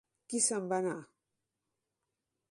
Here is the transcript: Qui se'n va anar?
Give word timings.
Qui 0.31 0.39
se'n 0.45 0.69
va 0.71 0.79
anar? 0.83 0.95